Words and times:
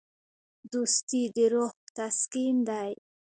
دوستي 0.71 1.21
د 1.35 1.37
روح 1.53 1.71
تسکین 1.95 2.55
دی. 2.69 2.91